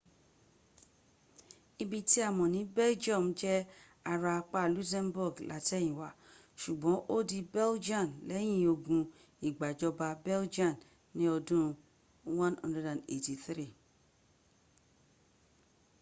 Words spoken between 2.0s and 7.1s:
tí a mọ̀ ní belgium jẹ́ ara apá luxembourg látẹ̀yìnwá sùgbọ́n